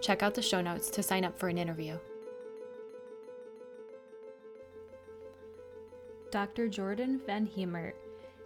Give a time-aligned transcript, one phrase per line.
[0.00, 1.98] check out the show notes to sign up for an interview.
[6.30, 6.68] Dr.
[6.68, 7.96] Jordan Van Hemert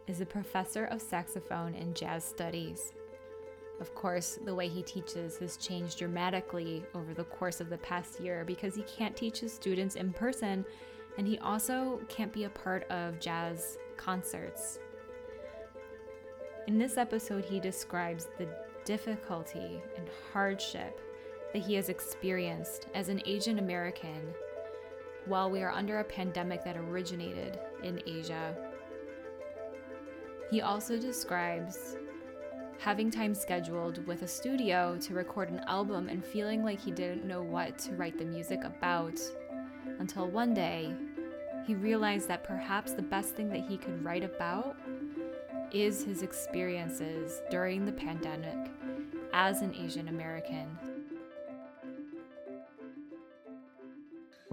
[0.07, 2.93] is a professor of saxophone and jazz studies.
[3.81, 8.21] Of course, the way he teaches has changed dramatically over the course of the past
[8.21, 10.65] year because he can't teach his students in person
[11.19, 14.79] and he also can't be a part of jazz concerts.
[16.67, 18.49] In this episode, he describes the
[18.85, 21.01] difficulty and hardship
[21.55, 24.35] that he has experienced as an Asian American
[25.27, 28.55] while we are under a pandemic that originated in Asia.
[30.51, 31.97] He also describes
[32.79, 37.25] having time scheduled with a studio to record an album and feeling like he didn't
[37.25, 39.19] know what to write the music about
[40.01, 40.93] until one day
[41.67, 44.77] he realized that perhaps the best thing that he could write about
[45.71, 48.71] is his experiences during the pandemic
[49.33, 50.69] as an Asian American.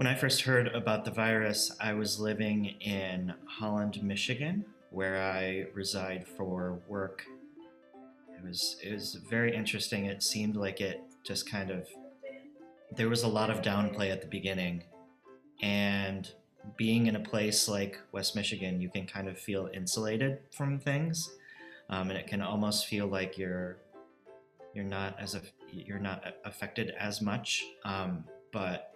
[0.02, 5.66] When I first heard about the virus, I was living in Holland, Michigan, where I
[5.74, 7.22] reside for work.
[8.36, 10.06] It was it was very interesting.
[10.06, 11.86] It seemed like it just kind of
[12.96, 14.82] there was a lot of downplay at the beginning,
[15.62, 16.28] and
[16.76, 21.30] being in a place like West Michigan, you can kind of feel insulated from things,
[21.90, 23.76] um, and it can almost feel like you're
[24.74, 27.64] you're not as a you're not affected as much.
[27.84, 28.91] Um, but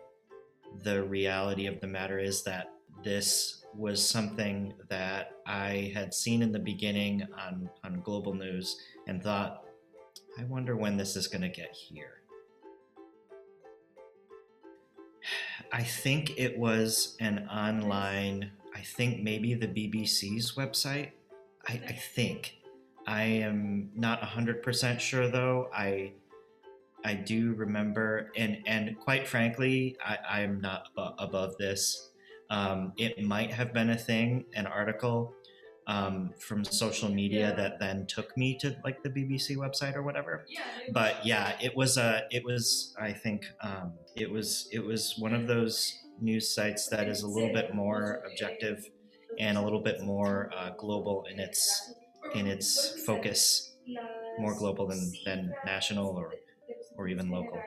[0.82, 2.72] the reality of the matter is that
[3.02, 8.76] this was something that I had seen in the beginning on, on global news
[9.06, 9.64] and thought,
[10.38, 12.22] I wonder when this is going to get here.
[15.72, 21.10] I think it was an online, I think maybe the BBC's website.
[21.68, 22.54] I, I think.
[23.06, 25.68] I am not 100% sure though.
[25.72, 26.12] I
[27.06, 32.10] I do remember, and and quite frankly, I, I'm not above this.
[32.50, 35.36] Um, it might have been a thing, an article
[35.86, 40.46] um, from social media that then took me to like the BBC website or whatever.
[40.48, 45.14] Yeah, But yeah, it was a, it was, I think, um, it was, it was
[45.18, 48.90] one of those news sites that is a little bit more objective
[49.38, 51.94] and a little bit more uh, global in its,
[52.32, 53.76] in its focus,
[54.36, 56.38] more global than than national or
[56.96, 57.60] or even local.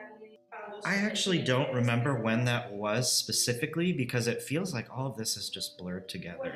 [0.84, 5.36] I actually don't remember when that was specifically because it feels like all of this
[5.36, 6.54] is just blurred together.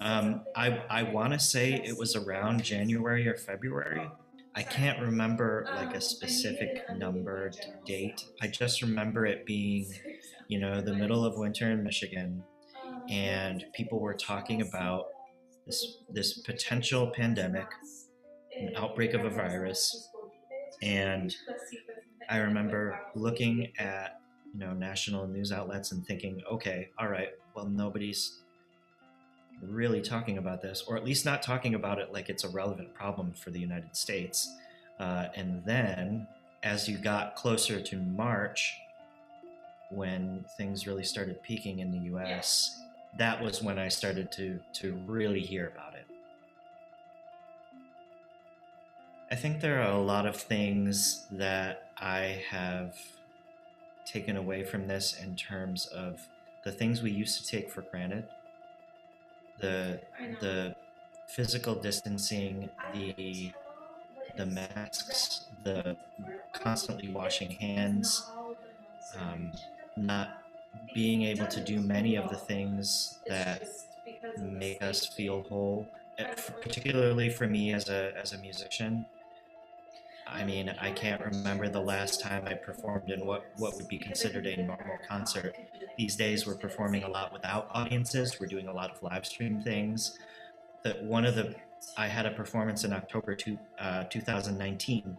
[0.00, 4.08] Um, I, I want to say it was around January or February.
[4.54, 8.24] I can't remember like a specific numbered date.
[8.40, 9.86] I just remember it being,
[10.48, 12.42] you know, the middle of winter in Michigan,
[13.08, 15.06] and people were talking about
[15.66, 17.66] this this potential pandemic,
[18.58, 20.08] an outbreak of a virus,
[20.82, 21.34] and
[22.28, 24.20] I remember looking at
[24.52, 28.40] you know national news outlets and thinking, okay, all right, well nobody's
[29.62, 32.94] really talking about this, or at least not talking about it like it's a relevant
[32.94, 34.56] problem for the United States.
[35.00, 36.26] Uh, and then
[36.62, 38.74] as you got closer to March,
[39.90, 42.80] when things really started peaking in the U.S.,
[43.18, 46.06] that was when I started to to really hear about it.
[49.30, 52.96] I think there are a lot of things that I have
[54.04, 56.28] taken away from this in terms of
[56.64, 58.28] the things we used to take for granted.
[59.58, 60.00] The
[60.40, 60.76] the
[61.26, 63.52] physical distancing, the
[64.36, 65.96] the masks, the
[66.52, 68.32] constantly washing hands,
[69.14, 69.52] um,
[69.96, 70.30] not
[70.92, 73.68] being able to do many of the things that
[74.36, 75.92] make us feel whole,
[76.60, 79.06] particularly for me as a as a musician.
[80.30, 83.98] I mean, I can't remember the last time I performed in what, what would be
[83.98, 85.56] considered a normal concert.
[85.96, 88.38] These days, we're performing a lot without audiences.
[88.38, 90.18] We're doing a lot of live stream things.
[90.84, 91.54] That one of the,
[91.96, 95.18] I had a performance in October two, uh, 2019,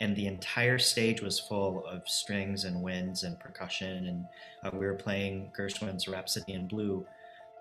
[0.00, 4.26] and the entire stage was full of strings and winds and percussion, and
[4.64, 7.06] uh, we were playing Gershwin's Rhapsody in Blue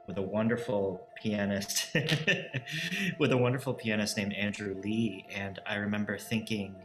[0.07, 1.93] with a wonderful pianist
[3.19, 5.25] with a wonderful pianist named Andrew Lee.
[5.35, 6.75] And I remember thinking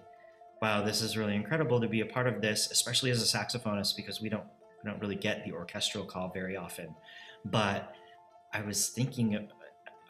[0.60, 3.96] wow this is really incredible to be a part of this especially as a saxophonist
[3.96, 4.44] because we don't
[4.82, 6.94] we don't really get the orchestral call very often.
[7.44, 7.94] But
[8.52, 9.48] I was thinking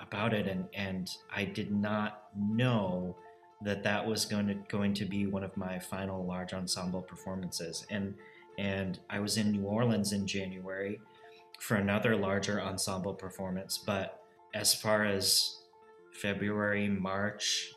[0.00, 3.16] about it and and I did not know
[3.64, 7.86] that that was going to going to be one of my final large ensemble performances.
[7.90, 8.14] And
[8.58, 11.00] and I was in New Orleans in January
[11.62, 13.78] for another larger ensemble performance.
[13.78, 14.20] But
[14.52, 15.58] as far as
[16.20, 17.70] February, March,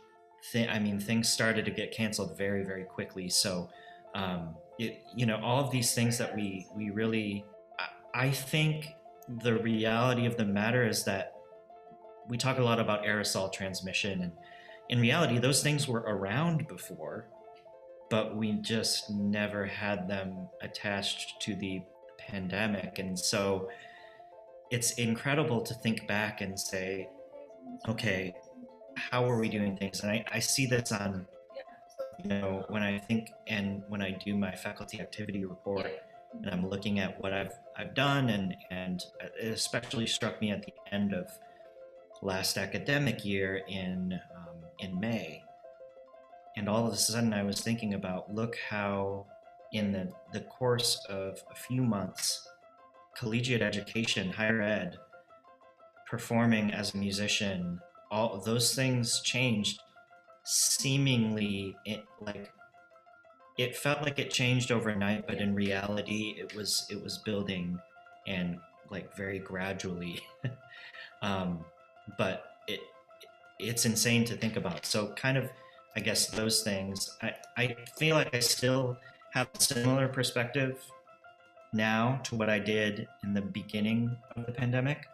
[0.52, 3.30] th- I mean, things started to get canceled very, very quickly.
[3.30, 3.70] So,
[4.16, 7.46] um, it, you know, all of these things that we we really,
[7.80, 8.88] I, I think
[9.44, 11.34] the reality of the matter is that
[12.28, 14.32] we talk a lot about aerosol transmission, and
[14.90, 17.28] in reality, those things were around before,
[18.10, 21.84] but we just never had them attached to the
[22.28, 23.00] pandemic.
[23.00, 23.70] And so
[24.72, 27.10] it's incredible to think back and say,
[27.88, 28.34] okay,
[28.96, 30.02] how are we doing things?
[30.02, 31.28] And I, I see this on,
[32.24, 35.88] you know, when I think and when I do my faculty activity report
[36.44, 39.04] and I'm looking at what I've I've done and and
[39.40, 41.28] it especially struck me at the end of
[42.22, 45.44] last academic year in um, in May.
[46.58, 49.28] And all of a sudden I was thinking about look how
[49.76, 52.48] in the, the course of a few months,
[53.18, 54.98] collegiate education, higher ed,
[56.10, 57.80] performing as a musician,
[58.12, 59.80] all those things changed
[60.44, 62.52] seemingly it, like
[63.58, 67.80] it felt like it changed overnight but in reality it was it was building
[68.28, 70.22] and like very gradually.
[71.22, 71.66] Um,
[72.20, 72.82] but it
[73.58, 74.86] it's insane to think about.
[74.86, 75.50] So kind of
[75.96, 77.18] i guess those things.
[77.22, 78.98] I i feel like i still
[79.36, 80.80] have a similar perspective
[81.74, 85.08] now to what I did in the beginning of the pandemic.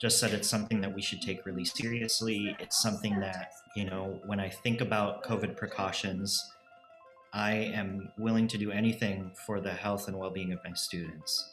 [0.00, 2.56] Just that it's something that we should take really seriously.
[2.60, 6.50] It's something that, you know, when I think about COVID precautions,
[7.34, 11.50] I am willing to do anything for the health and well being of my students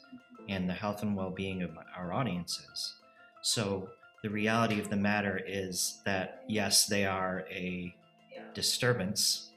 [0.48, 2.94] and the health and well being of our audiences.
[3.42, 3.90] So,
[4.24, 7.94] the reality of the matter is that, yes, they are a
[8.54, 9.50] disturbance,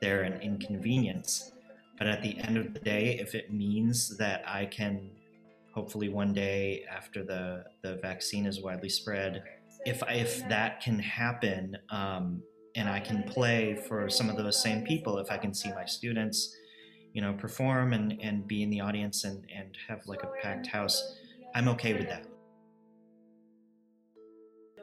[0.00, 1.52] they're an inconvenience,
[1.98, 5.10] but at the end of the day, if it means that I can
[5.72, 9.42] hopefully one day after the, the vaccine is widely spread,
[9.84, 12.42] if, if that can happen um,
[12.74, 15.84] and I can play for some of those same people, if I can see my
[15.84, 16.54] students,
[17.12, 20.66] you know, perform and, and be in the audience and, and have like a packed
[20.66, 21.16] house,
[21.54, 22.26] I'm okay with that.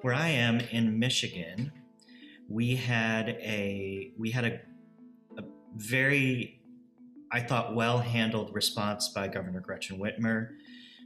[0.02, 1.72] Where I am in Michigan,
[2.50, 4.60] we had a we had a,
[5.38, 5.44] a
[5.76, 6.63] very
[7.34, 10.50] I thought, well handled response by Governor Gretchen Whitmer.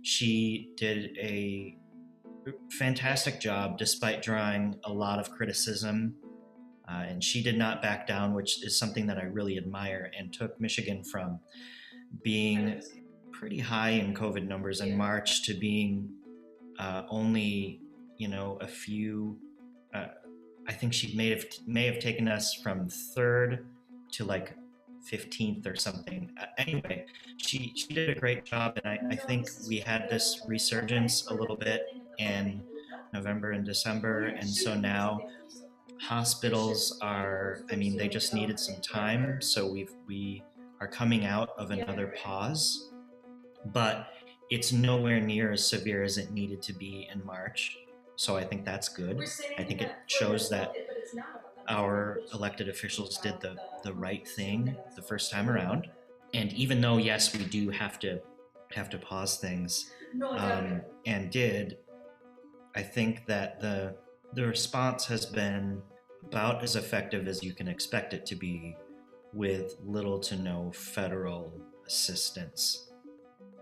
[0.04, 1.78] She did a
[2.78, 6.16] fantastic job despite drawing a lot of criticism.
[6.90, 10.34] Uh, and she did not back down, which is something that I really admire, and
[10.34, 11.40] took Michigan from
[12.24, 12.82] being
[13.32, 16.10] pretty high in COVID numbers in March to being
[16.78, 17.82] uh, only,
[18.18, 19.38] you know, a few.
[19.94, 20.08] Uh,
[20.68, 23.66] I think she may have may have taken us from third
[24.14, 24.56] to like
[25.12, 26.32] 15th or something.
[26.58, 27.06] Anyway,
[27.38, 31.34] she, she did a great job, and I, I think we had this resurgence a
[31.34, 31.84] little bit
[32.20, 32.62] in
[33.14, 35.22] November and December, and so now
[36.02, 40.44] hospitals are i mean they just needed some time so we've we
[40.80, 42.92] are coming out of another pause
[43.68, 44.10] but
[44.50, 47.78] it's nowhere near as severe as it needed to be in march
[48.16, 49.20] so i think that's good
[49.58, 50.72] i think it shows that
[51.68, 55.88] our elected officials did the, the right thing the first time around.
[56.34, 58.20] And even though, yes, we do have to
[58.74, 59.92] have to pause things,
[60.30, 61.78] um, and did,
[62.76, 63.96] I think that the
[64.34, 65.82] the response has been
[66.26, 68.76] about as effective as you can expect it to be,
[69.34, 71.54] with little to no federal
[71.86, 72.90] assistance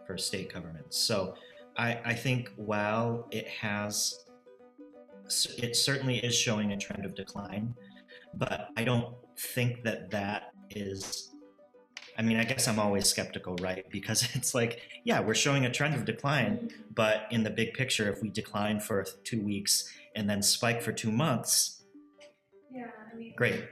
[0.08, 0.98] for state governments.
[0.98, 1.36] So,
[1.78, 4.26] I, I think while it has,
[5.58, 7.76] it certainly is showing a trend of decline
[8.38, 11.32] but I don't think that that is.
[12.18, 13.86] I mean, I guess I'm always skeptical, right?
[13.92, 18.10] Because it's like, yeah, we're showing a trend of decline, but in the big picture,
[18.10, 21.84] if we decline for two weeks and then spike for two months,
[22.72, 23.66] yeah, I mean, great.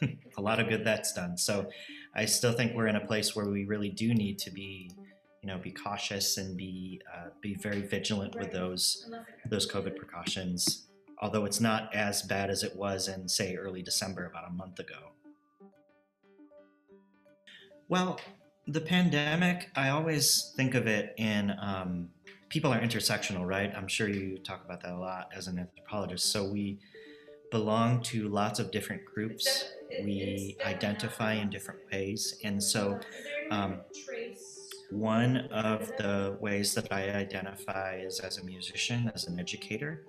[0.38, 1.36] a lot of good that's done.
[1.36, 1.68] So
[2.14, 4.90] I still think we're in a place where we really do need to be,
[5.42, 9.10] you know, be cautious and be uh, be very vigilant with those
[9.48, 10.86] those COVID precautions.
[11.24, 14.78] Although it's not as bad as it was in say early December, about a month
[14.78, 15.12] ago.
[17.88, 18.20] Well,
[18.66, 22.10] the pandemic, I always think of it in um,
[22.50, 23.72] people are intersectional, right?
[23.74, 26.30] I'm sure you talk about that a lot as an anthropologist.
[26.30, 26.78] So we
[27.50, 29.64] belong to lots of different groups.
[30.02, 32.38] We identify in different ways.
[32.44, 33.00] And so,
[33.50, 33.80] um,
[34.90, 40.04] one of the ways that I identify is as a musician, as an educator.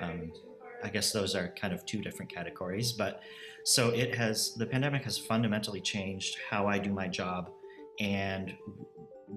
[0.00, 0.32] Um,
[0.82, 3.20] I guess those are kind of two different categories, but
[3.64, 7.50] so it has, the pandemic has fundamentally changed how I do my job.
[7.98, 8.54] And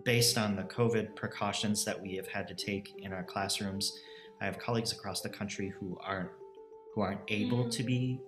[0.04, 4.00] based on the COVID precautions that we have had to take in our classrooms,
[4.42, 6.30] I have colleagues across the country who aren't
[6.94, 8.20] who aren't able to be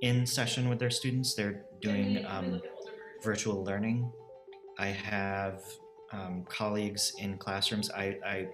[0.00, 1.34] in session with their students.
[1.34, 2.62] They're doing um,
[3.22, 4.10] virtual learning.
[4.78, 5.62] I have
[6.12, 7.90] um, colleagues in classrooms.
[7.90, 8.48] I, I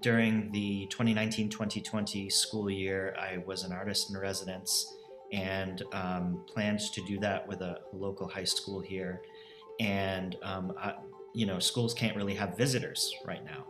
[0.00, 4.96] during the 2019-2020 school year, I was an artist in residence
[5.32, 9.22] and um, planned to do that with a local high school here.
[9.80, 10.94] And um, I,
[11.34, 13.64] you know, schools can't really have visitors right now.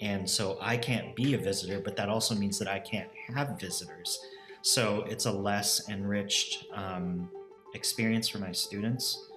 [0.00, 3.60] And so I can't be a visitor, but that also means that I can't have
[3.60, 4.20] visitors.
[4.62, 7.28] So it's a less enriched um,
[7.74, 9.28] experience for my students.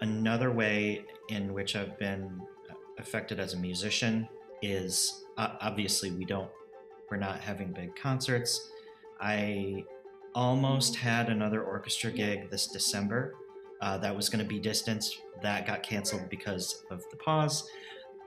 [0.00, 2.40] Another way in which I've been
[2.98, 4.28] affected as a musician
[4.62, 6.50] is uh, obviously we don't,
[7.10, 8.70] we're not having big concerts.
[9.20, 9.84] I
[10.34, 13.34] almost had another orchestra gig this December
[13.80, 15.20] uh, that was going to be distanced.
[15.42, 17.68] That got canceled because of the pause.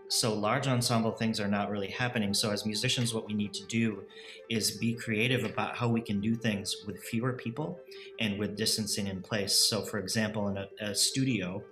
[0.08, 2.34] So large ensemble things are not really happening.
[2.34, 4.04] So as musicians, what we need to do
[4.50, 7.80] is be creative about how we can do things with fewer people
[8.20, 9.54] and with distancing in place.
[9.54, 11.64] So for example, in a, a studio,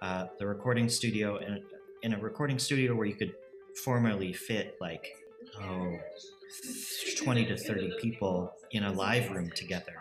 [0.00, 1.60] uh, the recording studio, in,
[2.02, 3.34] in a recording studio where you could
[3.84, 5.06] formerly fit like,
[5.60, 5.96] oh,
[7.22, 9.94] 20 to 30 people in a live room together.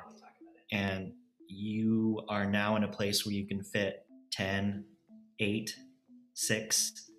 [0.72, 1.14] And
[1.48, 4.86] you are now in a place where you can fit 10,
[5.40, 5.76] 8,
[6.34, 7.10] 6.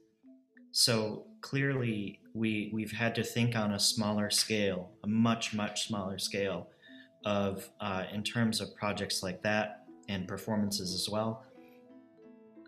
[0.71, 6.19] So clearly, we, we've had to think on a smaller scale, a much, much smaller
[6.19, 6.69] scale
[7.25, 11.45] of uh, in terms of projects like that and performances as well.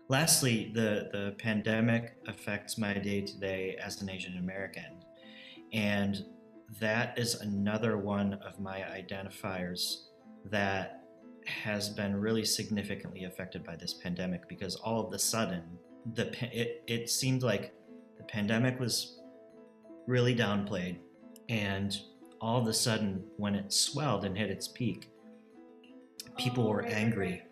[0.07, 5.03] Lastly, the, the pandemic affects my day to day as an Asian American.
[5.73, 6.23] And
[6.79, 10.05] that is another one of my identifiers
[10.45, 11.01] that
[11.45, 15.63] has been really significantly affected by this pandemic because all of the sudden
[16.13, 17.73] the it, it seemed like
[18.17, 19.19] the pandemic was
[20.07, 20.97] really downplayed
[21.49, 21.97] and
[22.41, 25.09] all of a sudden when it swelled and hit its peak
[26.37, 27.43] people oh, were angry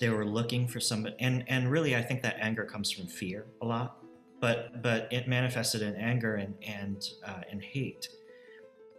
[0.00, 3.46] they were looking for somebody and and really i think that anger comes from fear
[3.62, 3.98] a lot
[4.40, 8.08] but but it manifested in anger and and uh, and hate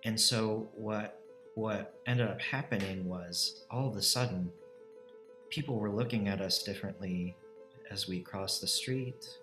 [0.04, 1.22] and so what
[1.56, 4.52] what ended up happening was all of a sudden
[5.50, 7.36] people were looking at us differently
[7.90, 9.38] as we crossed the street.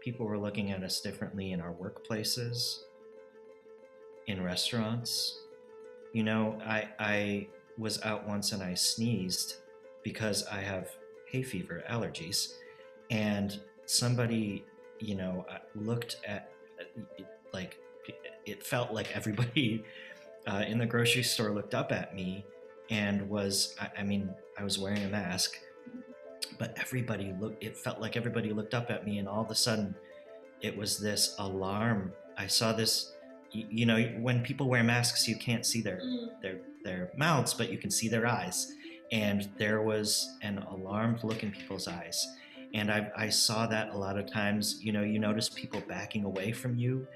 [0.00, 2.84] People were looking at us differently in our workplaces,
[4.26, 5.40] in restaurants.
[6.12, 9.56] You know, I, I was out once and I sneezed
[10.04, 10.90] because I have
[11.26, 12.54] hay fever allergies.
[13.10, 14.64] And somebody,
[15.00, 16.52] you know, uh, looked at,
[17.52, 17.80] like,
[18.46, 19.82] it felt like everybody
[20.46, 22.44] uh, in the grocery store looked up at me
[22.90, 25.58] and was, I, I mean, I was wearing a mask,
[26.58, 29.54] but everybody looked, it felt like everybody looked up at me, and all of a
[29.54, 29.94] sudden
[30.60, 32.12] it was this alarm.
[32.36, 33.12] I saw this,
[33.50, 36.28] you, you know, when people wear masks, you can't see their, mm.
[36.42, 38.72] their, their mouths, but you can see their eyes.
[39.14, 42.36] And there was an alarmed look in people's eyes.
[42.74, 44.82] And I, I saw that a lot of times.
[44.82, 47.06] You know, you notice people backing away from you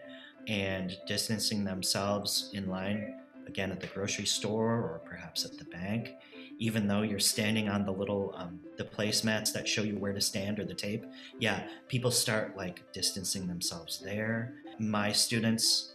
[0.47, 3.17] and distancing themselves in line
[3.49, 6.14] again at the grocery store or perhaps at the bank
[6.59, 10.21] even though you're standing on the little um, the placemats that show you where to
[10.21, 11.05] stand or the tape
[11.38, 15.95] yeah people start like distancing themselves there my students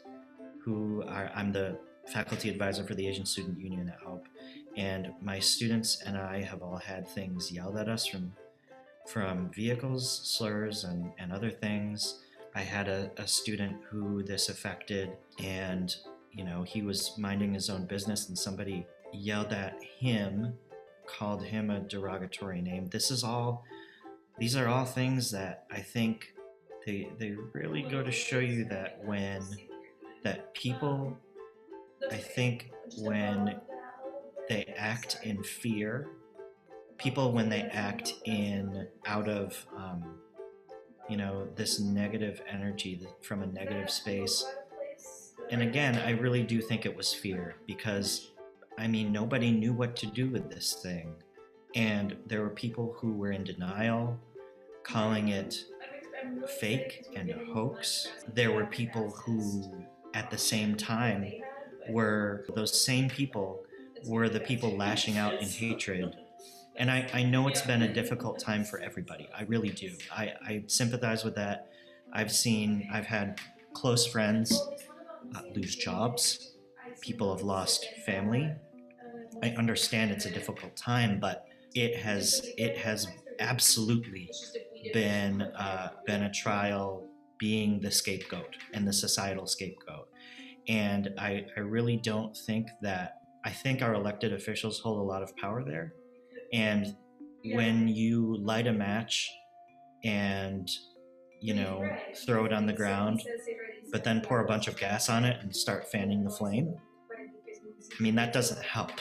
[0.59, 1.77] who are i'm the
[2.11, 4.27] faculty advisor for the asian student union at hope
[4.77, 8.33] and my students and i have all had things yelled at us from
[9.07, 12.19] from vehicles slurs and, and other things
[12.55, 15.11] I had a, a student who this affected,
[15.43, 15.95] and
[16.31, 20.53] you know, he was minding his own business, and somebody yelled at him,
[21.07, 22.89] called him a derogatory name.
[22.89, 23.63] This is all,
[24.37, 26.33] these are all things that I think
[26.85, 29.41] they they really go to show you that when
[30.23, 31.17] that people,
[32.11, 33.59] I think when
[34.49, 36.07] they act in fear,
[36.97, 40.19] people when they act in out of um,
[41.09, 44.45] you know this negative energy from a negative space.
[45.49, 48.31] And again, I really do think it was fear because
[48.77, 51.13] I mean nobody knew what to do with this thing,
[51.75, 54.19] and there were people who were in denial,
[54.83, 55.65] calling it
[56.59, 58.07] fake and a hoax.
[58.33, 61.29] There were people who, at the same time,
[61.89, 63.65] were those same people
[64.03, 66.15] were the people lashing out in hatred.
[66.75, 69.29] And I, I know it's been a difficult time for everybody.
[69.37, 69.97] I really do.
[70.11, 71.67] I, I sympathize with that.
[72.13, 73.39] I've seen, I've had
[73.73, 74.69] close friends
[75.35, 76.53] uh, lose jobs,
[77.01, 78.55] people have lost family.
[79.43, 84.35] I understand it's a difficult time, but it has it has absolutely
[84.91, 90.07] been uh, been a trial being the scapegoat and the societal scapegoat.
[90.67, 95.21] And I, I really don't think that I think our elected officials hold a lot
[95.21, 95.93] of power there.
[96.53, 96.95] And
[97.45, 99.29] when you light a match
[100.03, 100.69] and
[101.41, 101.89] you know
[102.25, 103.21] throw it on the ground,
[103.91, 106.73] but then pour a bunch of gas on it and start fanning the flame,
[107.99, 108.91] I mean that doesn't help.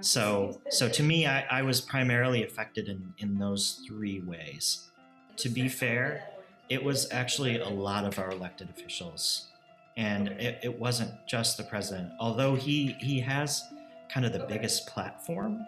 [0.00, 4.90] So so to me I, I was primarily affected in, in those three ways.
[5.38, 6.24] To be fair,
[6.68, 9.48] it was actually a lot of our elected officials.
[9.96, 13.72] And it, it wasn't just the president, although he, he has
[14.08, 15.66] kind of the biggest platform.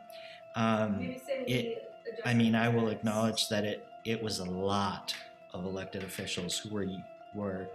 [0.57, 1.93] Um, it,
[2.25, 5.15] I mean, I will acknowledge that it, it was a lot
[5.53, 6.87] of elected officials who were,
[7.35, 7.69] were,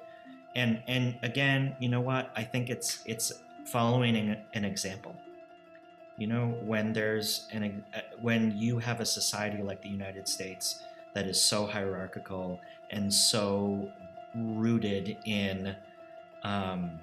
[0.56, 2.32] and, and again, you know what?
[2.36, 3.32] I think it's, it's
[3.66, 5.16] following an, an example.
[6.18, 10.84] You know, when there's an, uh, when you have a society like the United States
[11.14, 13.90] that is so hierarchical and so
[14.36, 15.76] rooted in
[16.44, 17.00] um,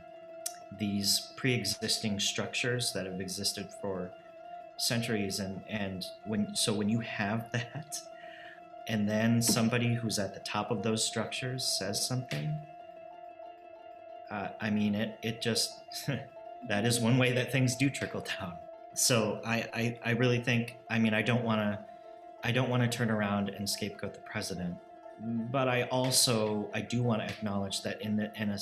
[0.79, 4.11] these pre-existing structures that have existed for
[4.77, 8.01] centuries and and when so when you have that
[8.87, 12.55] and then somebody who's at the top of those structures says something
[14.31, 15.81] uh, i mean it it just
[16.69, 18.55] that is one way that things do trickle down.
[18.95, 21.79] So I, I i really think i mean i don't want to
[22.43, 24.77] i don't want to turn around and scapegoat the president
[25.21, 28.59] but I also I do want to acknowledge that in the in a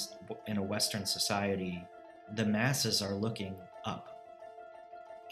[0.46, 1.86] in a Western society,
[2.34, 4.08] the masses are looking up,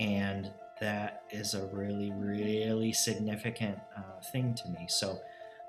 [0.00, 4.86] and that is a really really significant uh, thing to me.
[4.88, 5.20] So,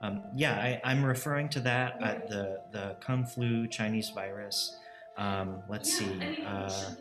[0.02, 4.78] um, yeah, I, I'm referring to that uh, the the Kung flu Chinese virus.
[5.18, 6.92] Um, let's see, uh,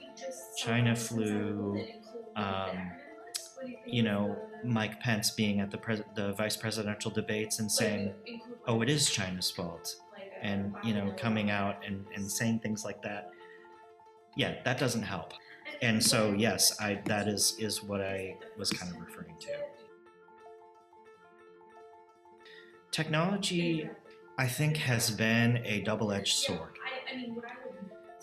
[0.56, 1.84] China flu.
[2.36, 2.92] Um,
[3.86, 8.14] you know, Mike Pence being at the pres- the vice presidential debates and saying,
[8.66, 9.96] "Oh, it is China's fault,"
[10.42, 13.30] and you know, coming out and, and saying things like that.
[14.36, 15.32] Yeah, that doesn't help.
[15.82, 19.48] And so, yes, I that is is what I was kind of referring to.
[22.90, 23.90] Technology,
[24.38, 26.78] I think, has been a double-edged sword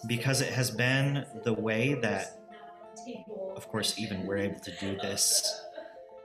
[0.07, 2.41] because it has been the way that
[3.55, 5.61] of course, even we're able to do this,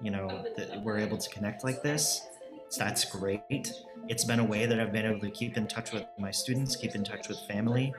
[0.00, 2.30] you know, that we're able to connect like this.
[2.68, 3.72] So that's great.
[4.08, 6.76] It's been a way that I've been able to keep in touch with my students,
[6.76, 7.98] keep in touch with family.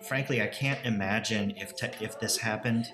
[0.00, 2.92] Frankly, I can't imagine if te- if this happened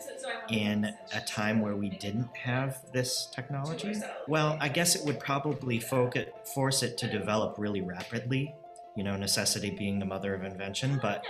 [0.48, 4.06] in a time where we didn't have this technology.
[4.26, 8.56] Well, I guess it would probably focus, force it to develop really rapidly.
[8.94, 11.26] You know, necessity being the mother of invention, but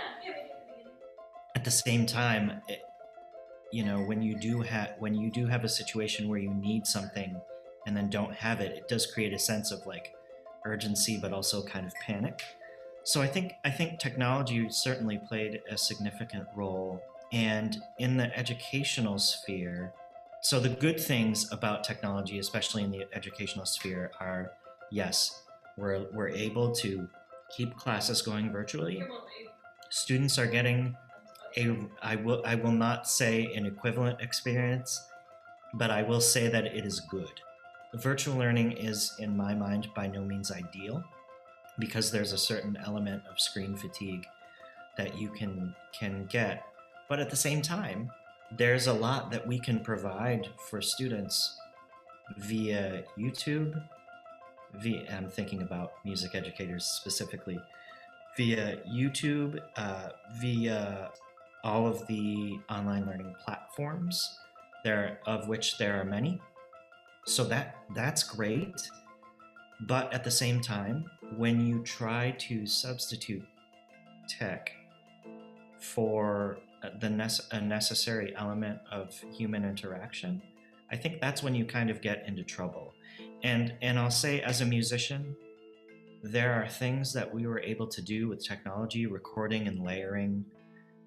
[1.55, 2.81] at the same time, it,
[3.73, 6.85] you know when you do have when you do have a situation where you need
[6.85, 7.41] something
[7.85, 10.13] and then don't have it it does create a sense of like
[10.65, 12.41] urgency but also kind of panic.
[13.03, 17.01] So i think i think technology certainly played a significant role.
[17.31, 19.91] And in the educational sphere
[20.41, 24.51] so the good things about technology especially in the educational sphere are
[24.91, 25.41] yes
[25.77, 27.09] we're, we're able to
[27.55, 29.03] keep classes going virtually.
[29.89, 30.95] Students are getting
[31.57, 35.05] a I will I will not say an equivalent experience,
[35.73, 37.41] but I will say that it is good.
[37.95, 41.03] Virtual learning is in my mind by no means ideal
[41.79, 44.25] because there's a certain element of screen fatigue
[44.97, 46.65] that you can can get.
[47.09, 48.11] But at the same time,
[48.57, 51.57] there's a lot that we can provide for students
[52.37, 53.83] via YouTube.
[54.75, 57.59] Via, I'm thinking about music educators specifically
[58.35, 61.11] via YouTube, uh, via
[61.63, 64.37] all of the online learning platforms
[64.83, 66.41] there of which there are many
[67.25, 68.75] so that that's great
[69.81, 71.05] but at the same time
[71.37, 73.43] when you try to substitute
[74.27, 74.71] tech
[75.79, 76.57] for
[76.99, 80.41] the a necessary element of human interaction,
[80.91, 82.93] I think that's when you kind of get into trouble.
[83.43, 85.35] And and I'll say as a musician,
[86.23, 90.45] there are things that we were able to do with technology, recording and layering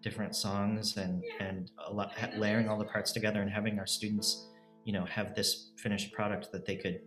[0.06, 4.28] different songs and and a lot, layering all the parts together and having our students,
[4.84, 5.50] you know, have this
[5.84, 7.00] finished product that they could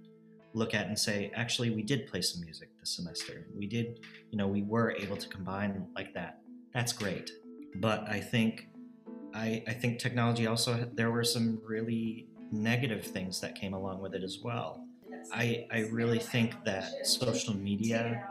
[0.54, 3.48] look at and say, actually, we did play some music this semester.
[3.56, 3.88] We did,
[4.32, 6.42] you know, we were able to combine like that.
[6.74, 7.32] That's great.
[7.76, 8.68] But I think
[9.34, 14.14] I, I think technology also there were some really negative things that came along with
[14.14, 14.84] it as well.
[15.32, 18.28] I, I really think that social media,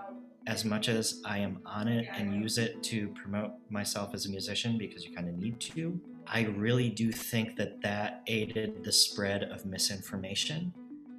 [0.48, 4.30] as much as I am on it and use it to promote myself as a
[4.30, 8.90] musician because you kind of need to, I really do think that that aided the
[8.90, 10.72] spread of misinformation.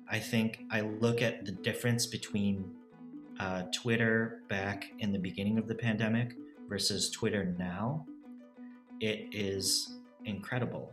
[0.10, 2.72] I think I look at the difference between
[3.40, 6.36] uh, Twitter back in the beginning of the pandemic
[6.68, 8.08] versus Twitter now.
[9.00, 10.92] It is incredible.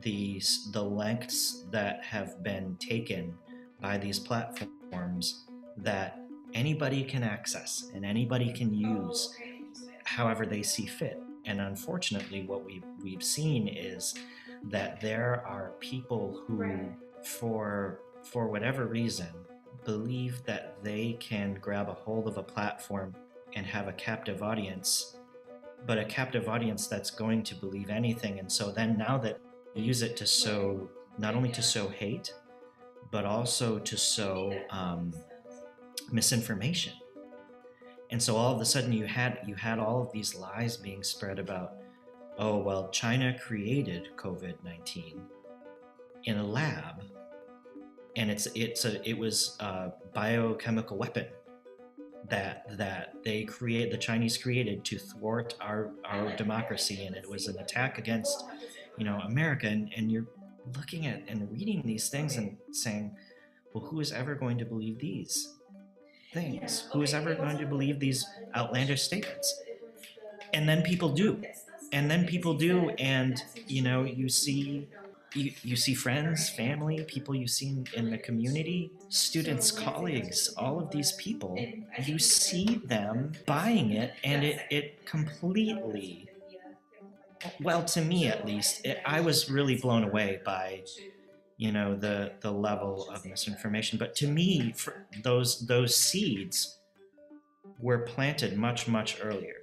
[0.00, 3.32] The, the lengths that have been taken
[3.80, 5.44] by these platforms
[5.76, 6.23] that
[6.54, 9.34] anybody can access and anybody can use
[10.04, 11.20] however they see fit.
[11.44, 14.14] And unfortunately, what we've, we've seen is
[14.64, 16.88] that there are people who,
[17.22, 19.28] for, for whatever reason,
[19.84, 23.14] believe that they can grab a hold of a platform
[23.54, 25.16] and have a captive audience,
[25.86, 28.38] but a captive audience that's going to believe anything.
[28.38, 29.38] And so then now that
[29.74, 30.88] use it to sow,
[31.18, 32.32] not only to sow hate,
[33.10, 35.12] but also to sow um,
[36.12, 36.92] misinformation.
[38.10, 41.02] And so all of a sudden you had you had all of these lies being
[41.02, 41.74] spread about,
[42.38, 45.20] oh well, China created COVID nineteen
[46.24, 47.02] in a lab,
[48.16, 51.26] and it's it's a it was a biochemical weapon
[52.28, 57.48] that that they create the Chinese created to thwart our our democracy, and it was
[57.48, 58.44] an attack against
[58.96, 60.28] you know America, and, and you're
[60.76, 63.14] looking at and reading these things and saying,
[63.72, 65.56] well, who is ever going to believe these
[66.34, 66.88] things?
[66.92, 69.64] Who is ever going to believe these outlandish statements?
[70.52, 71.46] And then people do.
[71.92, 74.88] And then people do, and you know, you see
[75.34, 80.80] you, you see friends, family, people you see in, in the community, students, colleagues, all
[80.80, 86.30] of these people, you see them buying it, and it, it completely
[87.60, 90.82] well to me at least it, i was really blown away by
[91.56, 93.98] you know the the level of misinformation.
[93.98, 96.78] But to me for those those seeds
[97.78, 99.56] were planted much much earlier.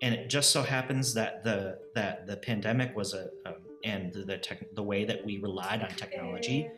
[0.00, 4.38] And it just so happens that the that the pandemic was a, a and the
[4.38, 6.68] tech, the way that we relied on technology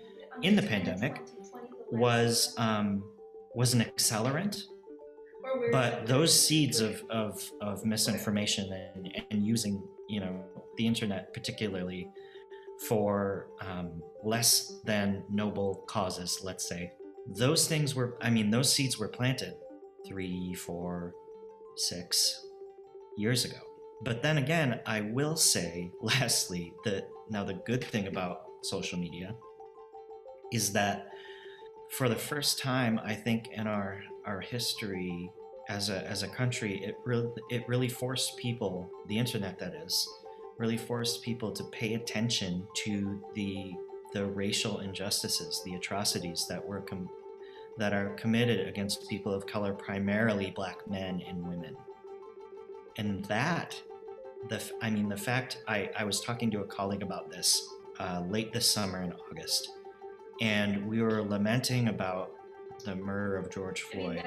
[0.42, 1.20] in the pandemic
[1.90, 3.03] was um,
[3.55, 4.64] was an accelerant.
[5.73, 10.44] But those seeds of, of, of misinformation and, and using you know
[10.77, 12.09] the internet particularly
[12.87, 16.93] for um, less than noble causes let's say.
[17.27, 19.55] Those things were i mean those seeds were planted
[20.07, 21.14] three four
[21.77, 22.47] six
[23.16, 23.59] years ago.
[24.03, 29.35] But then again i will say lastly that now the good thing about social media
[30.53, 31.09] is that
[31.90, 35.31] for the first time i think in our our history
[35.71, 40.09] as a as a country, it really it really forced people, the internet that is,
[40.61, 43.75] really forced people to pay attention to the
[44.12, 47.09] the racial injustices, the atrocities that were com-
[47.79, 51.77] that are committed against people of color, primarily black men and women.
[52.96, 53.81] And that,
[54.49, 57.68] the I mean, the fact I, I was talking to a colleague about this
[57.99, 59.70] uh, late this summer in August,
[60.40, 62.33] and we were lamenting about
[62.85, 64.25] the murder of George Floyd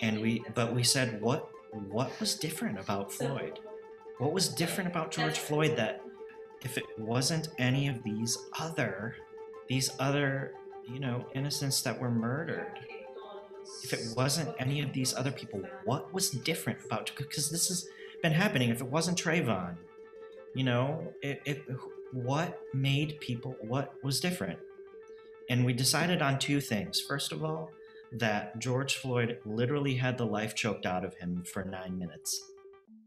[0.00, 1.48] and we but we said what
[1.88, 3.60] what was different about Floyd?
[4.22, 6.00] What was different about George Floyd that
[6.62, 9.16] if it wasn't any of these other
[9.66, 10.52] these other,
[10.86, 12.78] you know, innocents that were murdered,
[13.82, 17.88] if it wasn't any of these other people, what was different about because this has
[18.22, 18.70] been happening.
[18.70, 19.74] If it wasn't Trayvon,
[20.54, 21.64] you know, it, it
[22.12, 24.60] what made people what was different?
[25.50, 27.00] And we decided on two things.
[27.00, 27.72] First of all,
[28.12, 32.51] that George Floyd literally had the life choked out of him for nine minutes.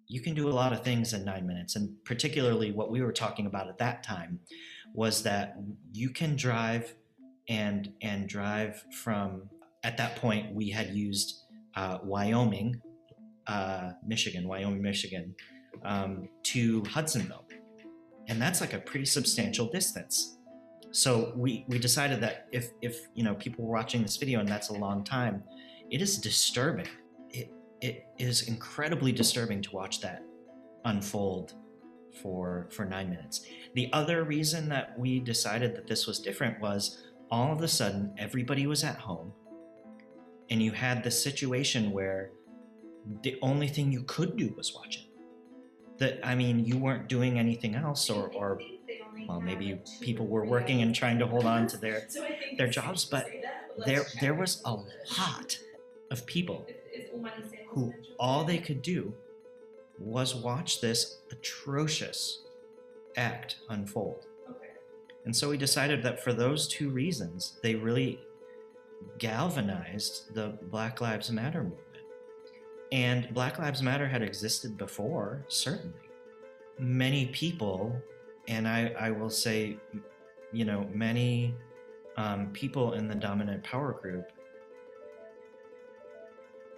[0.07, 3.11] You can do a lot of things in nine minutes, and particularly what we were
[3.11, 4.39] talking about at that time
[4.93, 5.57] was that
[5.91, 6.93] you can drive
[7.49, 9.49] and and drive from.
[9.83, 11.43] At that point, we had used
[11.75, 12.81] uh, Wyoming,
[13.45, 15.35] uh, Michigan, Wyoming, Michigan,
[15.83, 17.45] um, to Hudsonville,
[18.27, 20.37] and that's like a pretty substantial distance.
[20.91, 24.47] So we we decided that if if you know people were watching this video and
[24.47, 25.43] that's a long time
[25.91, 26.87] it is disturbing
[27.85, 30.23] it is incredibly disturbing to watch that
[30.85, 31.53] unfold
[32.21, 33.45] for for nine minutes.
[33.75, 38.15] The other reason that we decided that this was different was all of a sudden
[38.17, 39.33] everybody was at home,
[40.49, 42.31] and you had this situation where
[43.21, 45.07] the only thing you could do was watch it.
[45.99, 48.59] That I mean, you weren't doing anything else, or or
[49.27, 52.07] well, maybe people were working and trying to hold on to their
[52.57, 53.27] their jobs, but
[53.85, 55.59] there there was a lot
[56.11, 56.65] of people
[57.75, 59.13] who all they could do
[59.99, 62.43] was watch this atrocious
[63.17, 64.25] act unfold.
[65.25, 68.21] And so we decided that for those two reasons, they really
[69.17, 71.81] galvanized the Black Lives Matter movement.
[72.91, 75.99] And Black Lives Matter had existed before, certainly.
[76.79, 77.93] Many people,
[78.47, 79.77] and I, I will say,
[80.53, 81.55] you know, many
[82.15, 84.31] um, people in the dominant power group,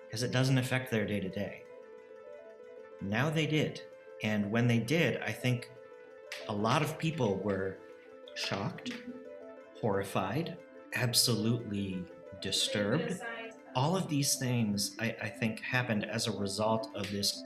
[0.07, 1.63] because it doesn't affect their day to day.
[3.01, 3.81] Now they did.
[4.23, 5.69] And when they did, I think
[6.47, 7.77] a lot of people were
[8.35, 8.91] shocked,
[9.79, 10.57] horrified,
[10.95, 12.03] absolutely
[12.41, 13.19] disturbed.
[13.75, 17.43] All of these things, I, I, think, happened as a result of this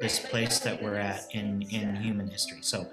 [0.00, 2.58] this place that we're at in in human history.
[2.62, 2.90] So,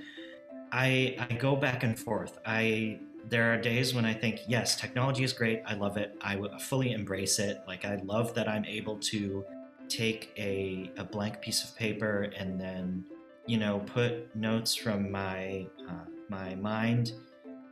[0.71, 2.39] I I go back and forth.
[2.45, 5.61] I there are days when I think, yes, technology is great.
[5.65, 6.17] I love it.
[6.21, 7.61] I fully embrace it.
[7.67, 9.45] Like I love that I'm able to
[9.91, 13.03] take a, a blank piece of paper and then
[13.45, 17.13] you know put notes from my uh, my mind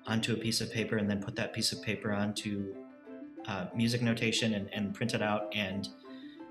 [0.06, 2.76] onto a piece of paper and then put that piece of paper onto
[3.48, 5.88] uh, music notation and, and print it out and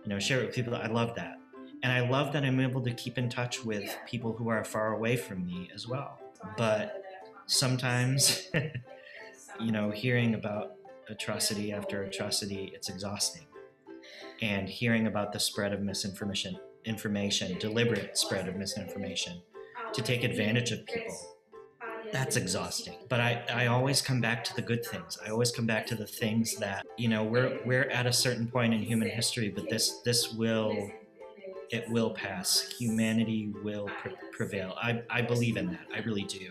[0.04, 1.38] you know share it with people i love that
[1.82, 4.94] and i love that i'm able to keep in touch with people who are far
[4.94, 6.18] away from me as well
[6.56, 7.02] but
[7.46, 8.50] sometimes
[9.60, 10.72] you know hearing about
[11.08, 13.46] atrocity after atrocity it's exhausting
[14.40, 19.40] and hearing about the spread of misinformation, information, deliberate spread of misinformation
[19.92, 21.16] to take advantage of people.
[22.12, 22.94] That's exhausting.
[23.08, 25.18] But I, I always come back to the good things.
[25.24, 28.48] I always come back to the things that, you know, we're we're at a certain
[28.48, 30.90] point in human history, but this this will
[31.70, 32.72] it will pass.
[32.78, 34.74] Humanity will pre- prevail.
[34.80, 35.86] I, I believe in that.
[35.94, 36.50] I really do.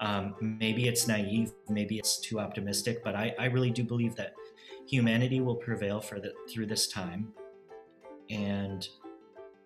[0.00, 4.34] Um, maybe it's naive, maybe it's too optimistic, but I, I really do believe that
[4.90, 7.32] humanity will prevail for the through this time
[8.28, 8.88] and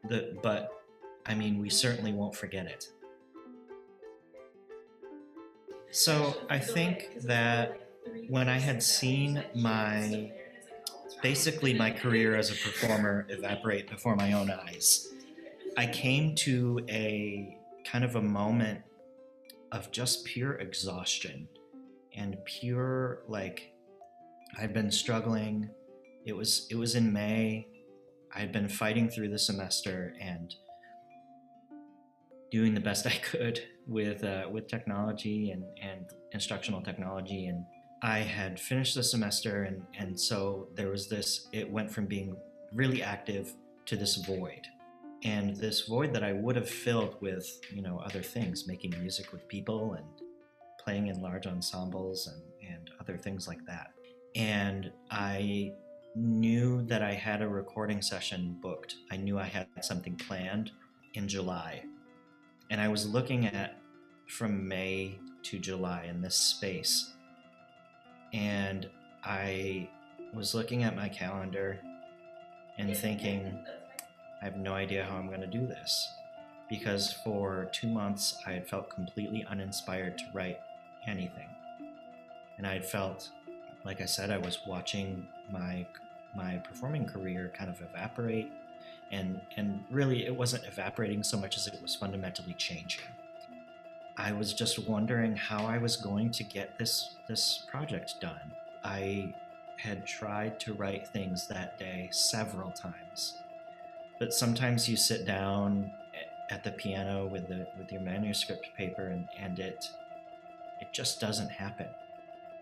[0.09, 0.70] the but
[1.25, 2.88] i mean we certainly won't forget it
[5.90, 7.88] so i think that
[8.29, 10.31] when i had seen my
[11.25, 15.09] basically my career as a performer evaporate before my own eyes
[15.77, 18.81] i came to a kind of a moment
[19.73, 21.49] of just pure exhaustion
[22.15, 23.75] and pure like
[24.59, 25.71] I'd been struggling.
[26.25, 27.69] It was it was in May.
[28.35, 30.55] I had been fighting through the semester and
[32.51, 37.65] doing the best I could with uh, with technology and and instructional technology and
[38.05, 42.37] I had finished the semester and and so there was this it went from being
[42.73, 43.55] really active
[43.87, 44.67] to this void
[45.25, 49.33] and this void that I would have filled with you know other things making music
[49.33, 50.07] with people and
[50.79, 53.93] playing in large ensembles and and other things like that
[54.37, 55.73] and I
[56.14, 58.97] knew that I had a recording session booked.
[59.11, 60.71] I knew I had something planned
[61.14, 61.83] in July.
[62.71, 63.79] And I was looking at
[64.29, 67.13] from May to July in this space.
[68.35, 68.90] And
[69.25, 69.88] I
[70.35, 71.79] was looking at my calendar
[72.77, 73.64] and thinking,
[74.42, 76.12] I have no idea how I'm going to do this.
[76.68, 80.59] Because for two months, I had felt completely uninspired to write
[81.07, 81.49] anything.
[82.59, 83.31] And I had felt
[83.85, 85.87] like I said, I was watching my
[86.35, 88.51] my performing career kind of evaporate,
[89.12, 93.05] and and really it wasn't evaporating so much as it was fundamentally changing.
[94.16, 98.53] I was just wondering how I was going to get this this project done.
[98.85, 99.35] I
[99.77, 103.38] had tried to write things that day several times,
[104.18, 105.92] but sometimes you sit down
[106.50, 109.90] at the piano with the with your manuscript paper and, and it
[110.81, 111.88] it just doesn't happen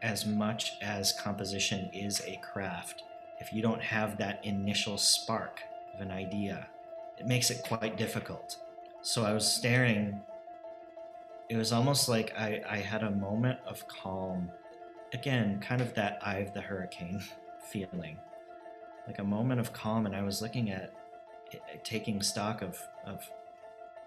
[0.02, 3.04] as much as composition is a craft,
[3.38, 5.62] if you don't have that initial spark
[5.94, 6.66] of an idea,
[7.18, 8.56] it makes it quite difficult.
[9.00, 10.20] So I was staring.
[11.52, 14.50] It was almost like I, I had a moment of calm.
[15.12, 17.22] Again, kind of that eye of the hurricane
[17.70, 18.16] feeling.
[19.06, 20.94] Like a moment of calm, and I was looking at
[21.50, 23.30] it, taking stock of, of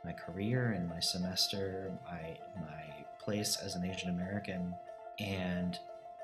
[0.04, 4.74] my career and my semester, my, my place as an Asian American
[5.20, 5.78] and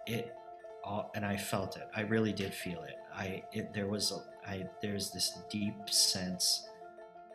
[0.08, 0.36] it
[0.84, 1.88] all and I felt it.
[1.96, 2.98] I really did feel it.
[3.16, 6.68] I it, there was a I there's this deep sense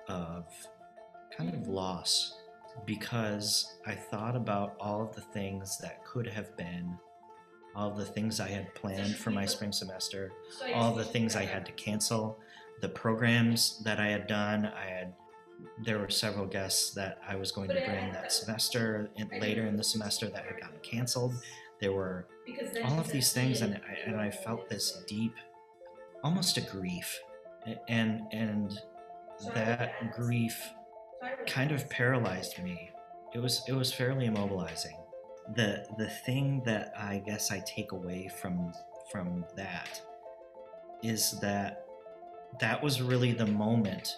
[0.09, 0.44] of
[1.31, 2.35] kind of loss
[2.85, 6.97] because I thought about all of the things that could have been,
[7.75, 10.33] all the things I had planned for my spring semester,
[10.75, 12.39] all the things I had to cancel,
[12.81, 14.67] the programs that I had done.
[14.67, 15.15] I had
[15.85, 19.77] there were several guests that I was going to bring that semester and later in
[19.77, 21.35] the semester that had gotten canceled.
[21.81, 22.27] There were
[22.85, 25.35] all of these things, and I, and I felt this deep,
[26.23, 27.19] almost a grief,
[27.89, 28.79] and and
[29.55, 30.57] that grief
[31.47, 32.91] kind of paralyzed me.
[33.35, 34.97] It was it was fairly immobilizing.
[35.55, 38.73] The the thing that I guess I take away from
[39.11, 40.01] from that
[41.03, 41.85] is that
[42.61, 44.17] that was really the moment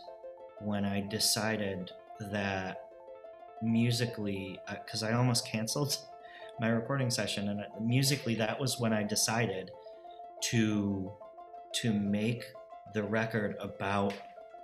[0.60, 2.88] when I decided that
[3.62, 5.96] musically, because uh, I almost canceled
[6.60, 9.70] my recording session, and uh, musically, that was when I decided
[10.50, 11.12] to
[11.74, 12.44] to make
[12.94, 14.14] the record about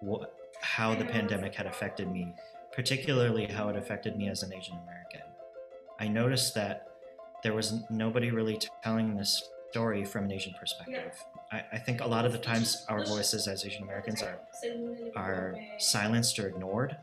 [0.00, 2.34] what how the pandemic had affected me,
[2.72, 5.22] particularly how it affected me as an Asian American.
[6.00, 6.88] I noticed that
[7.42, 11.12] there was nobody really telling this story from an Asian perspective.
[11.50, 14.38] I, I, think a lot of the times our voices as Asian Americans are
[15.16, 16.96] are silenced or ignored.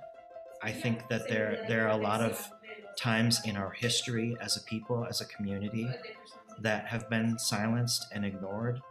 [0.63, 2.49] I think that there there are a lot of
[2.97, 5.87] times in our history as a people, as a community,
[6.59, 8.81] that have been silenced and ignored.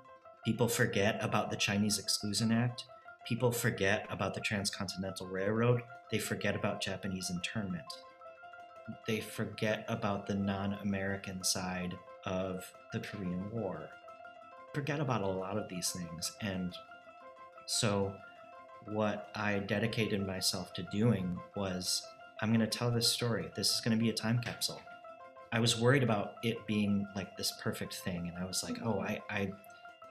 [0.44, 2.84] People forget about the Chinese Exclusion Act.
[3.26, 5.83] People forget about the Transcontinental Railroad.
[6.11, 7.85] They forget about Japanese internment.
[9.06, 13.88] They forget about the non American side of the Korean War.
[14.74, 16.33] Forget about a lot of these things.
[16.40, 16.76] And
[17.66, 18.14] so,
[18.87, 22.02] what I dedicated myself to doing was
[22.40, 23.50] I'm going to tell this story.
[23.54, 24.80] This is going to be a time capsule.
[25.52, 28.28] I was worried about it being like this perfect thing.
[28.28, 29.50] And I was like, oh, I, I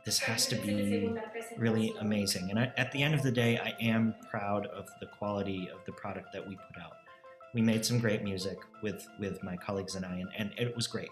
[0.09, 1.13] this has to be
[1.55, 2.49] really amazing.
[2.49, 5.85] And I, at the end of the day, I am proud of the quality of
[5.85, 6.93] the product that we put out.
[7.53, 10.87] We made some great music with with my colleagues and I, and, and it was
[10.87, 11.11] great.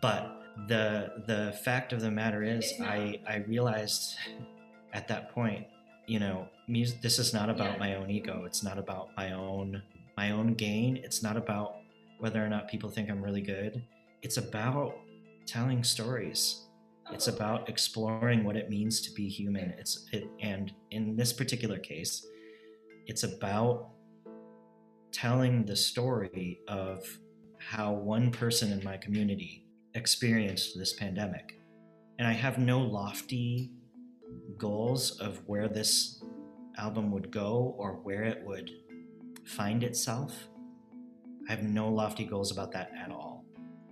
[0.00, 4.16] But the the fact of the matter is, I I realized
[4.92, 5.64] at that point,
[6.08, 7.00] you know, music.
[7.00, 8.42] This is not about my own ego.
[8.44, 9.80] It's not about my own
[10.16, 10.96] my own gain.
[10.96, 11.76] It's not about
[12.18, 13.84] whether or not people think I'm really good.
[14.20, 14.96] It's about
[15.46, 16.61] telling stories.
[17.12, 19.74] It's about exploring what it means to be human.
[19.78, 22.26] It's it, and in this particular case,
[23.06, 23.90] it's about
[25.12, 27.06] telling the story of
[27.58, 31.58] how one person in my community experienced this pandemic.
[32.18, 33.70] And I have no lofty
[34.56, 36.22] goals of where this
[36.78, 38.70] album would go or where it would
[39.44, 40.48] find itself.
[41.48, 43.44] I have no lofty goals about that at all.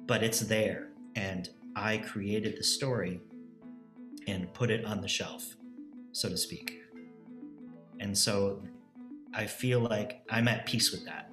[0.07, 3.21] But it's there, and I created the story
[4.27, 5.57] and put it on the shelf,
[6.13, 6.81] so to speak.
[8.01, 8.63] And so
[9.35, 11.31] I feel like I'm at peace with that.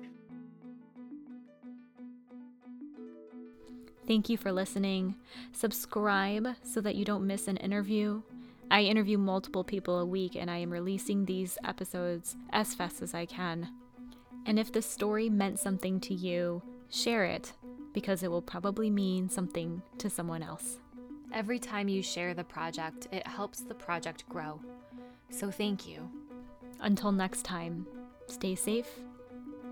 [4.06, 5.15] Thank you for listening.
[5.52, 8.21] Subscribe so that you don't miss an interview.
[8.71, 13.13] I interview multiple people a week and I am releasing these episodes as fast as
[13.13, 13.69] I can.
[14.45, 17.54] And if the story meant something to you, share it
[17.97, 20.77] because it will probably mean something to someone else.
[21.33, 24.62] Every time you share the project, it helps the project grow.
[25.31, 26.07] So thank you.
[26.79, 27.88] Until next time,
[28.27, 28.99] stay safe,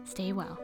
[0.05, 0.59] stay well.